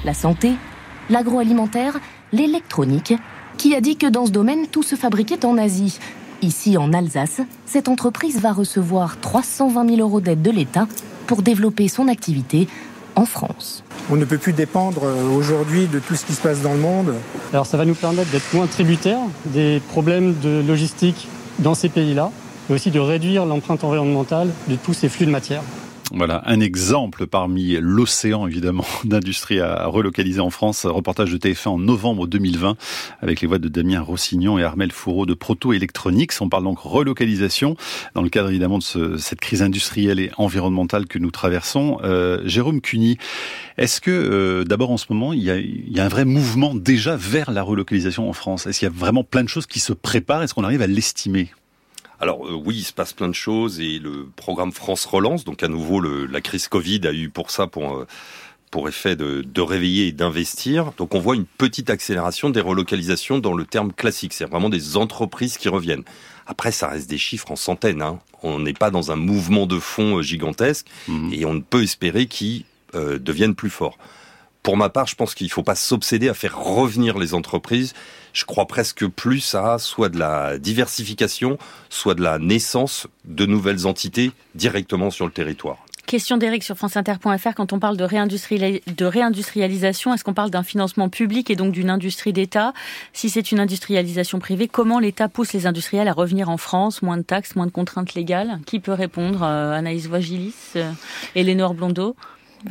[0.08, 0.54] La santé,
[1.10, 2.00] l'agroalimentaire,
[2.32, 3.14] l'électronique.
[3.58, 6.00] Qui a dit que dans ce domaine, tout se fabriquait en Asie
[6.42, 10.88] Ici, en Alsace, cette entreprise va recevoir 320 000 euros d'aide de l'État
[11.26, 12.70] pour développer son activité
[13.18, 13.84] en France.
[14.10, 15.02] On ne peut plus dépendre
[15.36, 17.14] aujourd'hui de tout ce qui se passe dans le monde.
[17.52, 21.28] Alors ça va nous permettre d'être moins tributaires des problèmes de logistique
[21.60, 22.32] dans ces pays-là,
[22.70, 25.64] mais aussi de réduire l'empreinte environnementale de tous ces flux de matière.
[26.14, 30.86] Voilà, un exemple parmi l'océan, évidemment, d'industrie à relocaliser en France.
[30.86, 32.78] Reportage de TF1 en novembre 2020
[33.22, 36.32] avec les voix de Damien Rossignon et Armel Fourreau de Proto Electronics.
[36.40, 37.76] On parle donc relocalisation
[38.16, 42.00] dans le cadre évidemment de ce, cette crise industrielle et environnementale que nous traversons.
[42.04, 43.18] Euh, Jérôme Cuny,
[43.78, 46.24] est-ce que euh, d'abord en ce moment, il y, a, il y, a, un vrai
[46.24, 48.66] mouvement déjà vers la relocalisation en France?
[48.66, 50.44] Est-ce qu'il y a vraiment plein de choses qui se préparent?
[50.44, 51.50] Est-ce qu'on arrive à l'estimer?
[52.20, 55.64] Alors euh, oui, il se passe plein de choses et le programme France Relance, donc
[55.64, 58.08] à nouveau le, la crise Covid a eu pour ça pour euh,
[58.72, 60.92] pour effet de, de réveiller et d'investir.
[60.98, 64.98] Donc on voit une petite accélération des relocalisations dans le terme classique, c'est vraiment des
[64.98, 66.04] entreprises qui reviennent.
[66.48, 68.02] Après, ça reste des chiffres en centaines.
[68.02, 68.20] Hein.
[68.42, 71.34] On n'est pas dans un mouvement de fond euh, gigantesque mmh.
[71.34, 72.64] et on ne peut espérer qu'ils
[72.96, 73.98] euh, deviennent plus forts.
[74.64, 77.94] Pour ma part, je pense qu'il ne faut pas s'obséder à faire revenir les entreprises.
[78.34, 81.58] Je crois presque plus à soit de la diversification,
[81.90, 85.78] soit de la naissance de nouvelles entités directement sur le territoire.
[86.08, 91.50] Question d'Éric sur franceinter.fr, quand on parle de, réindustrialisation, est-ce qu'on parle d'un financement public
[91.50, 92.72] et donc d'une industrie d'État?
[93.12, 97.02] Si c'est une industrialisation privée, comment l'État pousse les industriels à revenir en France?
[97.02, 98.62] Moins de taxes, moins de contraintes légales?
[98.66, 100.90] Qui peut répondre euh, Anaïs Voigilis, euh,
[101.36, 102.16] Éléonore Blondeau?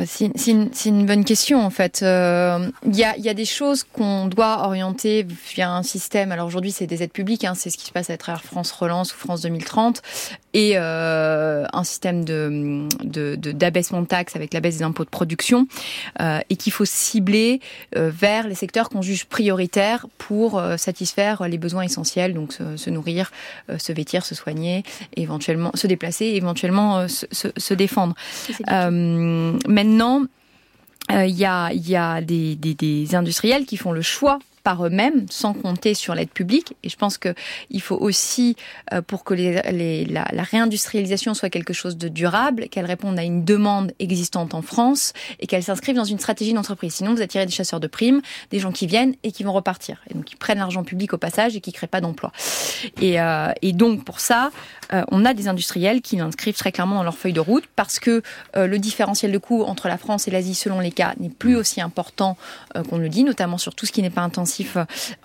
[0.04, 0.46] C'est
[0.86, 2.00] une, bonne question en fait.
[2.00, 6.32] Il euh, y, a, y, a, des choses qu'on doit orienter via un système.
[6.32, 8.72] Alors aujourd'hui c'est des aides publiques, hein, c'est ce qui se passe à travers France
[8.72, 10.02] Relance ou France 2030
[10.56, 12.88] et euh, un système de
[13.52, 15.68] d'abaissement de, de, taxes avec la baisse des impôts de production
[16.20, 17.60] euh, et qu'il faut cibler
[17.94, 22.88] euh, vers les secteurs qu'on juge prioritaires pour satisfaire les besoins essentiels, donc se, se
[22.88, 23.32] nourrir,
[23.76, 24.82] se vêtir, se soigner,
[25.14, 28.14] éventuellement se déplacer, éventuellement se, se, se, défendre.
[28.66, 30.24] Maintenant,
[31.10, 35.26] il y a, y a des, des, des, industriels qui font le choix par eux-mêmes,
[35.30, 36.74] sans compter sur l'aide publique.
[36.82, 38.56] Et je pense qu'il faut aussi,
[38.92, 43.92] euh, pour que la, réindustrialisation soit quelque chose de durable, qu'elle réponde à une demande
[44.00, 46.94] existante en France et qu'elle s'inscrive dans une stratégie d'entreprise.
[46.94, 50.02] Sinon, vous attirez des chasseurs de primes, des gens qui viennent et qui vont repartir.
[50.10, 52.32] Et donc, qui prennent l'argent public au passage et qui créent pas d'emploi.
[53.00, 54.50] Et, euh, et, donc, pour ça,
[54.92, 58.00] euh, on a des industriels qui l'inscrivent très clairement dans leur feuille de route parce
[58.00, 58.20] que
[58.56, 61.80] le différentiel de coût entre la France et l'Asie, selon les cas, n'est plus aussi
[61.80, 62.36] important
[62.88, 64.55] qu'on le dit, notamment sur tout ce qui n'est pas intensif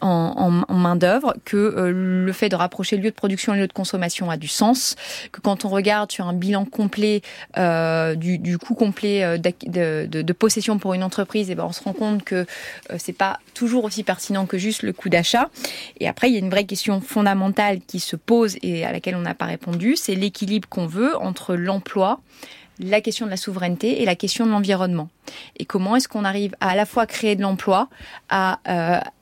[0.02, 1.92] en, en main-d'œuvre, que euh,
[2.26, 4.96] le fait de rapprocher lieu de production et lieu de consommation a du sens,
[5.32, 7.22] que quand on regarde sur un bilan complet
[7.58, 11.84] euh, du, coût complet euh, de, possession pour une entreprise, et eh ben on se
[11.84, 12.46] rend compte que
[12.98, 15.50] c'est pas toujours aussi pertinent que juste le coût d'achat.
[16.00, 19.16] Et après, il y a une vraie question fondamentale qui se pose et à laquelle
[19.16, 22.20] on n'a pas répondu, c'est l'équilibre qu'on veut entre l'emploi,
[22.80, 25.10] la question de la souveraineté et la question de l'environnement.
[25.58, 27.90] Et comment est-ce qu'on arrive à à la fois créer de l'emploi,
[28.30, 28.60] à,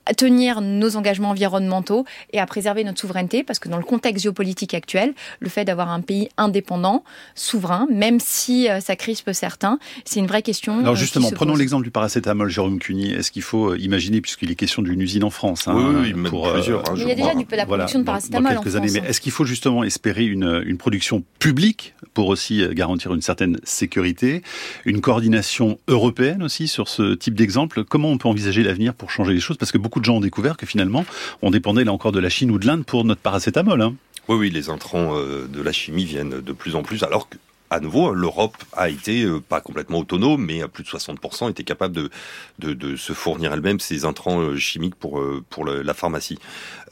[0.06, 4.22] à, tenir nos engagements environnementaux et à préserver notre souveraineté Parce que dans le contexte
[4.22, 9.78] géopolitique actuel, le fait d'avoir un pays indépendant, souverain, même si euh, ça crispe certains,
[10.04, 10.80] c'est une vraie question.
[10.80, 13.12] Alors justement, prenons l'exemple du paracétamol, Jérôme Cuny.
[13.12, 16.52] Est-ce qu'il faut imaginer, puisqu'il est question d'une usine en France, hein, oui, oui, pour,
[16.52, 18.74] plusieurs, hein, il y a déjà du, de la voilà, production de paracétamol dans, quelques
[18.74, 18.88] en années.
[18.88, 19.02] France.
[19.02, 23.58] Mais est-ce qu'il faut justement espérer une, une production publique pour aussi garantir une certaine
[23.64, 24.42] sécurité,
[24.84, 27.84] une coordination européenne européenne aussi sur ce type d'exemple?
[27.84, 29.56] Comment on peut envisager l'avenir pour changer les choses?
[29.56, 31.04] Parce que beaucoup de gens ont découvert que finalement,
[31.42, 33.82] on dépendait là encore de la Chine ou de l'Inde pour notre paracétamol.
[33.82, 33.94] Hein.
[34.28, 37.36] Oui, oui, les intrants de la chimie viennent de plus en plus, alors que
[37.70, 41.62] à nouveau, l'Europe a été euh, pas complètement autonome, mais à plus de 60% était
[41.62, 42.10] capable de,
[42.58, 46.38] de, se fournir elle-même ses intrants euh, chimiques pour, euh, pour la pharmacie.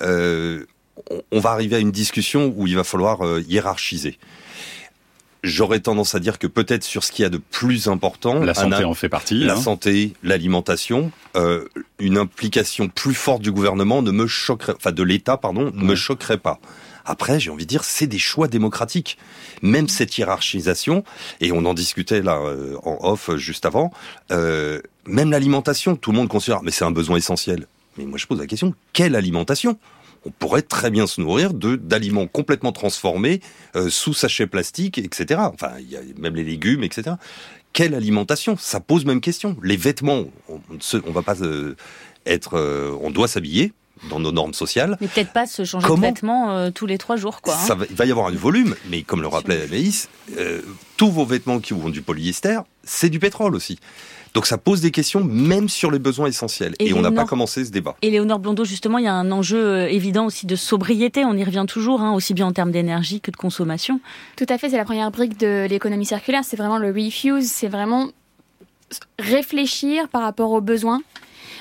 [0.02, 0.64] Euh,
[1.32, 4.18] on va arriver à une discussion où il va falloir hiérarchiser.
[5.44, 8.54] J'aurais tendance à dire que peut-être sur ce qu'il y a de plus important, la
[8.54, 9.60] santé en fait partie, la hein.
[9.60, 11.64] santé, l'alimentation, euh,
[11.98, 15.94] une implication plus forte du gouvernement ne me choquerait, enfin de l'État pardon, ne me
[15.94, 16.58] choquerait pas.
[17.08, 19.16] Après, j'ai envie de dire, c'est des choix démocratiques.
[19.62, 21.04] Même cette hiérarchisation,
[21.40, 23.90] et on en discutait là euh, en off euh, juste avant,
[24.30, 27.66] euh, même l'alimentation, tout le monde considère, mais c'est un besoin essentiel.
[27.96, 29.78] Mais moi, je pose la question, quelle alimentation?
[30.24, 33.40] On pourrait très bien se nourrir de d'aliments complètement transformés
[33.88, 35.40] sous sachet plastique, etc.
[35.52, 37.16] Enfin, il y a même les légumes, etc.
[37.72, 38.56] Quelle alimentation?
[38.58, 39.56] Ça pose même question.
[39.62, 40.60] Les vêtements, on,
[41.06, 41.36] on va pas
[42.26, 42.58] être,
[43.02, 43.72] on doit s'habiller,
[44.08, 44.96] dans nos normes sociales.
[45.00, 47.56] Mais peut-être pas se changer de vêtements euh, tous les trois jours, quoi.
[47.56, 47.86] Ça hein.
[47.88, 50.60] il va y avoir un volume, mais comme le rappelait Anaïs, euh,
[50.96, 53.78] tous vos vêtements qui vont du polyester, c'est du pétrole aussi.
[54.38, 56.76] Donc ça pose des questions même sur les besoins essentiels.
[56.78, 57.96] Et, on n'a pas commencé ce débat.
[58.02, 61.24] Et Léonore Blondeau, justement, il y a un enjeu euh, évident aussi de sobriété.
[61.24, 63.98] On y revient toujours, hein, aussi bien en termes d'énergie que de consommation.
[64.36, 66.44] Tout à fait, c'est la première brique de l'économie circulaire.
[66.44, 68.10] C'est vraiment le refuse, c'est vraiment
[69.18, 71.02] réfléchir par rapport aux besoins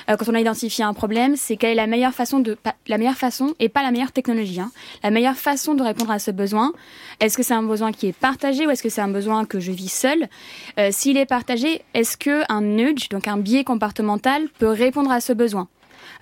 [0.08, 2.98] euh, quand on a identifié un problème, c'est quelle est la meilleure façon de la
[2.98, 4.60] meilleure façon et pas la meilleure technologie.
[4.60, 4.70] Hein.
[5.02, 6.72] La meilleure façon de répondre à ce besoin.
[7.20, 9.60] Est-ce que c'est un besoin qui est partagé ou est-ce que c'est un besoin que
[9.60, 10.28] je vis seul?
[10.78, 15.20] Euh, S'il est partagé, est-ce que un nudge, donc un biais comportemental, peut répondre à
[15.20, 15.68] ce besoin?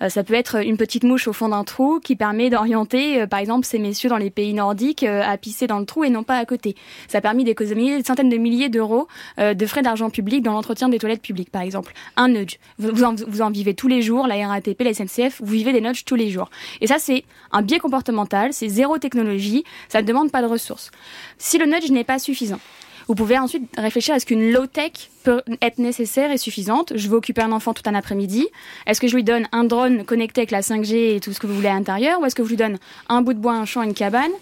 [0.09, 3.41] Ça peut être une petite mouche au fond d'un trou qui permet d'orienter, euh, par
[3.41, 6.23] exemple, ces messieurs dans les pays nordiques euh, à pisser dans le trou et non
[6.23, 6.77] pas à côté.
[7.09, 10.89] Ça a permis d'économiser des centaines de milliers d'euros de frais d'argent public dans l'entretien
[10.89, 11.93] des toilettes publiques, par exemple.
[12.17, 12.59] Un nudge.
[12.79, 15.81] Vous en, vous en vivez tous les jours, la RATP, la SNCF, vous vivez des
[15.81, 16.51] nudges tous les jours.
[16.81, 20.91] Et ça, c'est un biais comportemental, c'est zéro technologie, ça ne demande pas de ressources.
[21.39, 22.61] Si le nudge n'est pas suffisant,
[23.09, 26.93] vous pouvez ensuite réfléchir à ce qu'une low-tech peut être nécessaire et suffisante.
[26.97, 28.49] Je veux occuper un enfant tout un après-midi.
[28.87, 31.47] Est-ce que je lui donne un drone connecté avec la 5G et tout ce que
[31.47, 33.65] vous voulez à l'intérieur Ou est-ce que je lui donne un bout de bois, un
[33.65, 34.33] champ, une cabane?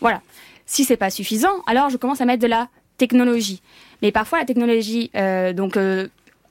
[0.00, 0.20] Voilà.
[0.66, 3.62] Si c'est pas suffisant, alors je commence à mettre de la technologie.
[4.00, 5.76] Mais parfois, la technologie, euh, donc...
[5.76, 6.08] Euh,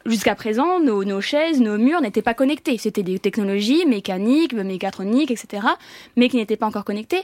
[0.08, 2.80] jusqu'à présent, nos, nos, chaises, nos murs n'étaient pas connectés.
[2.80, 5.62] C'était des technologies mécaniques, mécatroniques, etc.,
[6.16, 7.22] mais qui n'étaient pas encore connectées.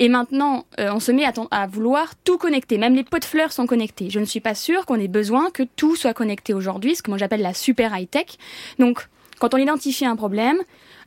[0.00, 2.78] Et maintenant, euh, on se met à, vouloir tout connecter.
[2.78, 4.08] Même les pots de fleurs sont connectés.
[4.08, 7.10] Je ne suis pas sûre qu'on ait besoin que tout soit connecté aujourd'hui, ce que
[7.10, 8.38] moi j'appelle la super high-tech.
[8.78, 9.06] Donc,
[9.38, 10.56] quand on identifie un problème,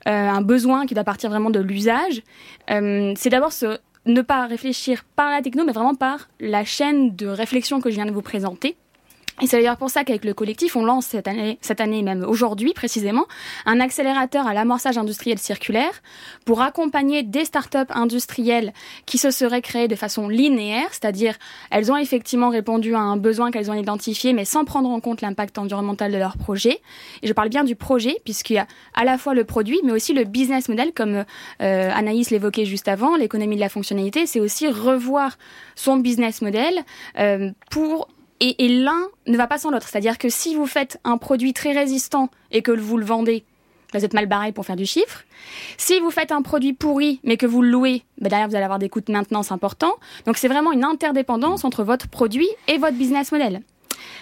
[0.08, 2.22] euh, un besoin qui doit partir vraiment de l'usage,
[2.70, 3.52] euh, c'est d'abord
[4.06, 7.96] ne pas réfléchir par la techno, mais vraiment par la chaîne de réflexion que je
[7.96, 8.76] viens de vous présenter.
[9.42, 12.24] Et c'est d'ailleurs pour ça qu'avec le collectif, on lance cette année, cette année même
[12.24, 13.26] aujourd'hui précisément,
[13.66, 16.04] un accélérateur à l'amorçage industriel circulaire
[16.46, 18.74] pour accompagner des startups industrielles
[19.08, 21.36] qui se seraient créées de façon linéaire, c'est-à-dire
[21.72, 25.22] elles ont effectivement répondu à un besoin qu'elles ont identifié, mais sans prendre en compte
[25.22, 26.80] l'impact environnemental de leur projet.
[27.24, 29.94] Et je parle bien du projet, puisqu'il y a à la fois le produit, mais
[29.94, 31.26] aussi le business model, comme
[31.62, 35.38] euh, Anaïs l'évoquait juste avant, l'économie de la fonctionnalité, c'est aussi revoir
[35.76, 36.74] son business model
[37.18, 38.08] euh, pour
[38.40, 39.88] et, l'un ne va pas sans l'autre.
[39.88, 43.46] C'est-à-dire que si vous faites un produit très résistant et que vous le vendez,
[43.94, 45.24] vous êtes mal barré pour faire du chiffre.
[45.78, 48.66] Si vous faites un produit pourri mais que vous le louez, ben derrière vous allez
[48.66, 49.96] avoir des coûts de maintenance importants.
[50.26, 53.62] Donc c'est vraiment une interdépendance entre votre produit et votre business model.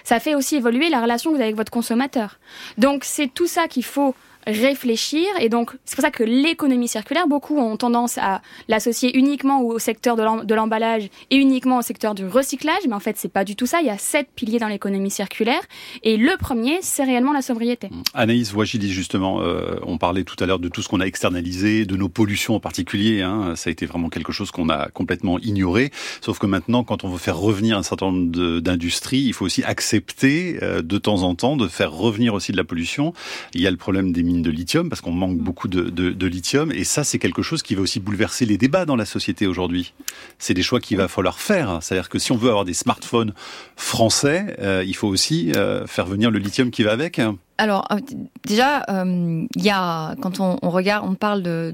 [0.03, 2.39] Ça fait aussi évoluer la relation que vous avez avec votre consommateur.
[2.77, 4.13] Donc c'est tout ça qu'il faut
[4.47, 5.25] réfléchir.
[5.39, 9.79] Et donc, c'est pour ça que l'économie circulaire, beaucoup ont tendance à l'associer uniquement au
[9.79, 12.83] secteur de l'emballage et uniquement au secteur du recyclage.
[12.87, 13.81] Mais en fait, c'est pas du tout ça.
[13.81, 15.61] Il y a sept piliers dans l'économie circulaire.
[16.03, 17.89] Et le premier, c'est réellement la sobriété.
[18.13, 21.85] Anaïs Wajili, justement, euh, on parlait tout à l'heure de tout ce qu'on a externalisé,
[21.85, 23.21] de nos pollutions en particulier.
[23.21, 23.53] Hein.
[23.55, 25.91] Ça a été vraiment quelque chose qu'on a complètement ignoré.
[26.21, 29.63] Sauf que maintenant, quand on veut faire revenir un certain nombre d'industries, il faut aussi
[29.63, 33.13] accepter euh, de temps en temps de faire revenir aussi de la pollution.
[33.53, 35.43] Il y a le problème des de lithium, parce qu'on manque mm.
[35.43, 36.71] beaucoup de, lithium.
[36.71, 39.93] Et ça, c'est quelque chose qui va aussi bouleverser les débats dans la société aujourd'hui.
[40.39, 41.79] C'est des choix qu'il va falloir faire.
[41.81, 43.33] C'est-à-dire que si on veut avoir des smartphones
[43.75, 47.19] français, euh, il faut aussi euh, faire venir le lithium qui va avec.
[47.61, 47.99] Alors euh,
[48.47, 51.71] déjà, euh, il y a quand on, regarde, on parle de,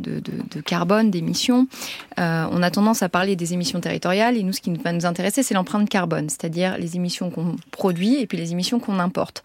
[0.66, 1.66] carbone, d'émissions,
[2.20, 5.06] euh, on a tendance à parler des émissions territoriales et nous, ce qui va nous
[5.06, 9.44] intéresser, c'est l'empreinte carbone, c'est-à-dire les émissions qu'on produit et puis les émissions qu'on importe.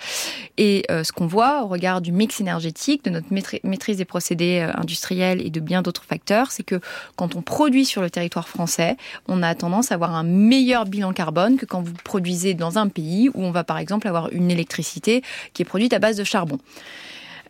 [0.59, 5.41] Et ce qu'on voit au regard du mix énergétique, de notre maîtrise des procédés industriels
[5.47, 6.81] et de bien d'autres facteurs, c'est que
[7.15, 8.97] quand on produit sur le territoire français,
[9.29, 12.89] on a tendance à avoir un meilleur bilan carbone que quand vous produisez dans un
[12.89, 15.23] pays où on va par exemple avoir une électricité
[15.55, 16.59] qui est produite à base de charbon.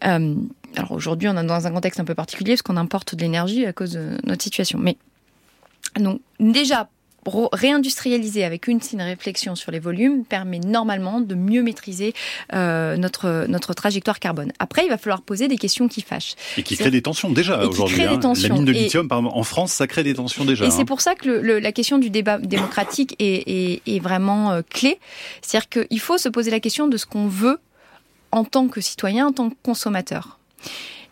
[0.04, 0.34] Euh,
[0.76, 3.64] alors aujourd'hui, on est dans un contexte un peu particulier parce qu'on importe de l'énergie
[3.66, 4.78] à cause de notre situation.
[4.78, 4.96] Mais
[5.96, 6.88] donc déjà,
[7.52, 12.14] réindustrialiser avec une, réflexion sur les volumes permet normalement de mieux maîtriser
[12.52, 14.52] euh, notre, notre trajectoire carbone.
[14.58, 16.34] Après, il va falloir poser des questions qui fâchent.
[16.56, 18.02] Et qui créent des tensions déjà aujourd'hui.
[18.02, 18.20] Hein.
[18.42, 20.64] La mine de lithium, par exemple, en France, ça crée des tensions déjà.
[20.64, 20.84] Et c'est hein.
[20.84, 24.98] pour ça que la question du débat démocratique est, est, vraiment euh, clé.
[25.42, 27.58] C'est-à-dire qu'il faut se poser la question de ce qu'on veut
[28.32, 30.38] en tant que citoyen, en tant que consommateur.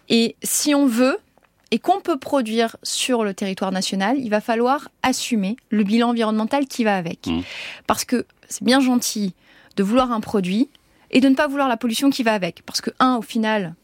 [0.08, 1.18] Et si on veut,
[1.70, 6.66] et qu'on peut produire sur le territoire national, il va falloir assumer le bilan environnemental
[6.66, 7.28] qui va avec.
[7.28, 7.42] Mmh.
[7.86, 9.34] Parce que c'est bien gentil
[9.76, 10.68] de vouloir un produit
[11.12, 12.62] et de ne pas vouloir la pollution qui va avec.
[12.66, 13.74] Parce que, un, au final,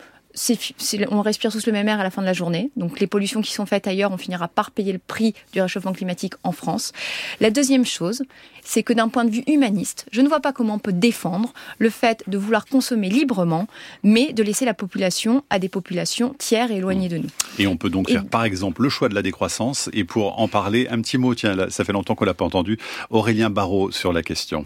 [1.11, 2.71] on respire tous le même air à la fin de la journée.
[2.77, 5.93] Donc les pollutions qui sont faites ailleurs, on finira par payer le prix du réchauffement
[5.93, 6.93] climatique en France.
[7.41, 8.23] La deuxième chose,
[8.63, 11.53] c'est que d'un point de vue humaniste, je ne vois pas comment on peut défendre
[11.79, 13.67] le fait de vouloir consommer librement,
[14.03, 17.31] mais de laisser la population à des populations tiers et éloignées de nous.
[17.59, 19.89] Et on peut donc faire par exemple le choix de la décroissance.
[19.93, 22.79] Et pour en parler, un petit mot, tiens, ça fait longtemps qu'on l'a pas entendu,
[23.11, 24.65] Aurélien Barraud sur la question.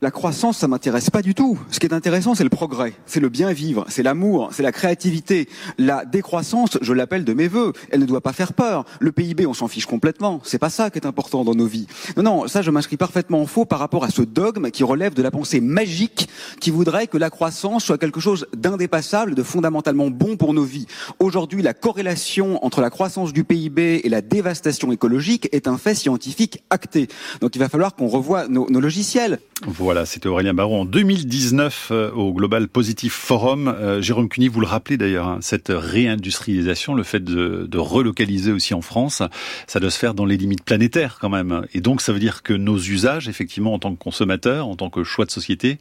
[0.00, 1.58] La croissance, ça m'intéresse pas du tout.
[1.72, 4.70] Ce qui est intéressant, c'est le progrès, c'est le bien vivre, c'est l'amour, c'est la
[4.70, 5.48] créativité.
[5.76, 7.72] La décroissance, je l'appelle de mes voeux.
[7.90, 8.84] Elle ne doit pas faire peur.
[9.00, 10.40] Le PIB, on s'en fiche complètement.
[10.44, 11.88] C'est pas ça qui est important dans nos vies.
[12.16, 15.14] Non, non, ça, je m'inscris parfaitement en faux par rapport à ce dogme qui relève
[15.14, 16.28] de la pensée magique
[16.60, 20.86] qui voudrait que la croissance soit quelque chose d'indépassable, de fondamentalement bon pour nos vies.
[21.18, 25.96] Aujourd'hui, la corrélation entre la croissance du PIB et la dévastation écologique est un fait
[25.96, 27.08] scientifique acté.
[27.40, 29.40] Donc, il va falloir qu'on revoie nos, logiciels.
[30.04, 33.68] C'était Aurélien Baron en 2019 euh, au Global Positive Forum.
[33.68, 38.52] Euh, Jérôme Cuny, vous le rappelez d'ailleurs, hein, cette réindustrialisation, le fait de, de, relocaliser
[38.52, 39.22] aussi en France,
[39.66, 41.66] ça doit se faire dans les limites planétaires quand même.
[41.72, 44.90] Et donc ça veut dire que nos usages, effectivement, en tant que consommateurs, en tant
[44.90, 45.78] que choix de société,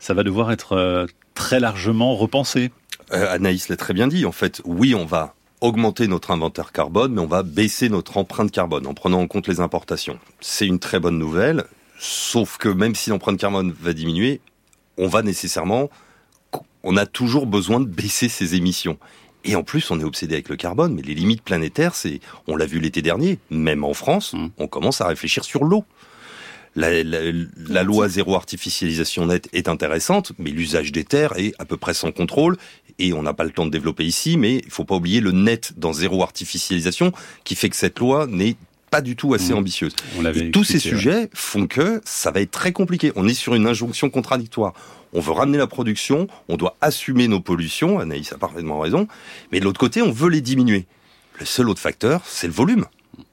[0.00, 2.72] ça va devoir être euh, très largement repensé.
[3.10, 4.26] Anaïs l'a très bien dit.
[4.26, 8.50] En fait, oui, on va augmenter notre inventaire carbone, mais on va baisser notre empreinte
[8.50, 10.18] carbone en prenant en compte les importations.
[10.40, 11.64] C'est une très bonne nouvelle.
[11.98, 14.40] Sauf que même si l'empreinte carbone va diminuer,
[14.98, 15.90] on va nécessairement,
[16.82, 18.98] on a toujours besoin de baisser ses émissions.
[19.44, 22.56] Et en plus, on est obsédé avec le carbone, mais les limites planétaires, c'est, on
[22.56, 24.48] l'a vu l'été dernier, même en France, mmh.
[24.58, 25.84] on commence à réfléchir sur l'eau.
[26.76, 31.94] La, loi zéro artificialisation nette est intéressante, mais l'usage des terres est à peu près
[31.94, 32.56] sans contrôle.
[32.98, 35.30] Et on n'a pas le temps de développer ici, mais il faut pas oublier le
[35.30, 37.12] net dans zéro artificialisation,
[37.44, 38.56] qui fait que cette loi n'est
[38.94, 39.56] pas du tout assez mmh.
[39.56, 39.92] ambitieuse.
[40.36, 43.10] Et tous ces sujets font que ça va être très compliqué.
[43.16, 44.72] On est sur une injonction contradictoire.
[45.12, 49.08] On veut ramener la production, on doit assumer nos pollutions, Anaïs a parfaitement raison,
[49.50, 50.86] mais de l'autre côté, on veut les diminuer.
[51.40, 52.86] Le seul autre facteur, c'est le volume.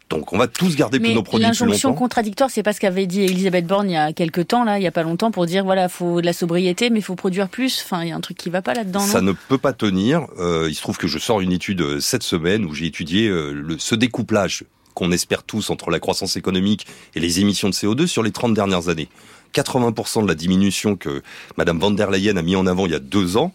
[0.10, 3.22] Donc on va tous garder tous nos produits L'injonction contradictoire, c'est pas ce qu'avait dit
[3.22, 5.64] Elisabeth Borne il y a quelques temps, là, il y a pas longtemps, pour dire
[5.64, 7.84] voilà, faut de la sobriété, mais il faut produire plus.
[7.86, 9.00] Enfin, il y a un truc qui va pas là-dedans.
[9.00, 10.26] Ça ne peut pas tenir.
[10.40, 13.28] Euh, il se trouve que je sors une étude euh, cette semaine où j'ai étudié
[13.28, 17.74] euh, le, ce découplage qu'on espère tous entre la croissance économique et les émissions de
[17.74, 19.10] CO2 sur les 30 dernières années.
[19.54, 21.22] 80% de la diminution que
[21.58, 23.52] Madame van der Leyen a mis en avant il y a deux ans,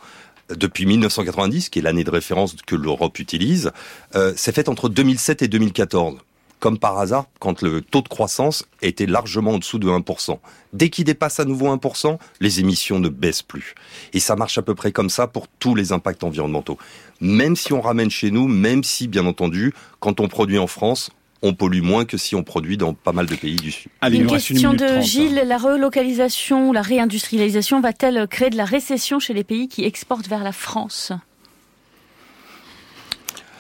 [0.51, 3.73] depuis 1990, qui est l'année de référence que l'Europe utilise,
[4.15, 6.19] euh, s'est faite entre 2007 et 2014
[6.59, 10.39] comme par hasard, quand le taux de croissance était largement en dessous de 1%.
[10.73, 13.75] Dès qu'il dépasse à nouveau 1%, les émissions ne baissent plus.
[14.13, 16.79] Et ça marche à peu près comme ça pour tous les impacts environnementaux.
[17.21, 21.11] Même si on ramène chez nous, même si, bien entendu, quand on produit en France,
[21.47, 23.91] on pollue moins que si on produit dans pas mal de pays du Sud.
[24.11, 29.45] une question de Gilles, la relocalisation, la réindustrialisation va-t-elle créer de la récession chez les
[29.45, 31.13] pays qui exportent vers la France?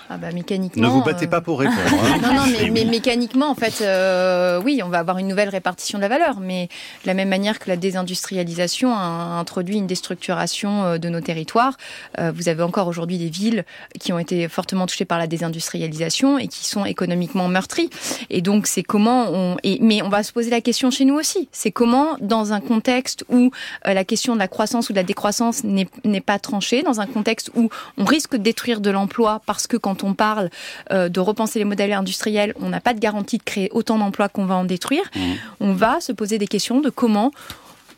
[0.09, 0.88] Ah bah, mécaniquement.
[0.88, 1.77] Ne vous battez pas pour répondre.
[1.97, 2.19] Hein.
[2.23, 2.42] non, non,
[2.73, 6.40] mais, mécaniquement, en fait, euh, oui, on va avoir une nouvelle répartition de la valeur,
[6.40, 6.69] mais
[7.03, 11.77] de la même manière que la désindustrialisation a introduit une déstructuration euh, de nos territoires,
[12.19, 13.64] euh, vous avez encore aujourd'hui des villes
[13.99, 17.90] qui ont été fortement touchées par la désindustrialisation et qui sont économiquement meurtries.
[18.31, 19.57] Et donc, c'est comment on.
[19.62, 21.49] Et, mais on va se poser la question chez nous aussi.
[21.53, 23.51] C'est comment, dans un contexte où
[23.85, 27.51] la question de la croissance ou de la décroissance n'est pas tranchée, dans un contexte
[27.55, 30.50] où on risque de détruire de l'emploi parce que quand quand on parle
[30.92, 34.28] euh, de repenser les modèles industriels, on n'a pas de garantie de créer autant d'emplois
[34.28, 35.04] qu'on va en détruire.
[35.14, 35.20] Mmh.
[35.61, 37.30] On va se poser des questions de comment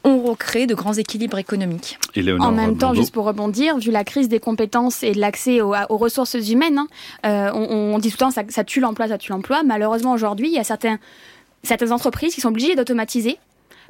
[0.04, 1.98] on recrée de grands équilibres économiques.
[2.38, 5.74] en même temps, juste pour rebondir, vu la crise des compétences et de l'accès aux,
[5.90, 6.88] ressources humaines, hein,
[7.26, 9.62] euh, on, dit tout le temps ça, ça tue l'emploi, ça tue l'emploi.
[9.64, 10.98] Malheureusement, aujourd'hui, il y a certains,
[11.64, 13.38] certaines entreprises qui sont obligées d'automatiser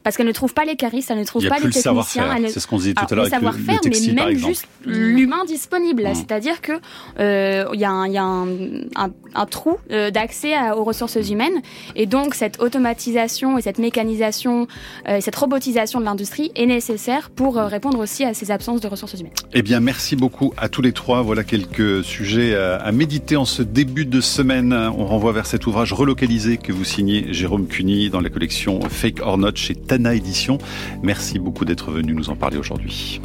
[0.03, 2.37] parce qu'elle ne trouve pas les caristes, elle ne trouve pas les techniciens.
[2.49, 3.25] C'est ce qu'on disait tout à l'heure.
[3.25, 6.05] Le savoir-faire, mais même juste l'humain disponible.
[6.05, 6.15] Mmh.
[6.15, 6.73] C'est-à-dire que
[7.19, 11.63] euh, il y a un, trou euh, d'accès aux ressources humaines,
[11.97, 14.67] et donc cette automatisation et cette mécanisation,
[15.09, 18.89] euh, et cette robotisation de l'industrie est nécessaire pour répondre aussi à ces absences de
[18.89, 19.33] ressources humaines.
[19.53, 21.23] Eh bien, merci beaucoup à tous les trois.
[21.23, 24.73] Voilà quelques sujets à, méditer en ce début de semaine.
[24.73, 29.21] On renvoie vers cet ouvrage relocalisé que vous signez Jérôme Cuny dans la collection Fake
[29.23, 30.59] or Not chez Tana Édition.
[31.03, 33.21] Merci beaucoup d'être venu nous en parler aujourd'hui.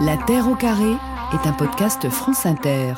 [0.00, 0.92] La Terre au carré
[1.32, 2.94] est un podcast France Inter.